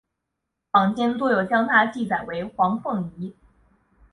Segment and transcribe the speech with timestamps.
[0.71, 3.35] 坊间多有将她记载为黄凤仪。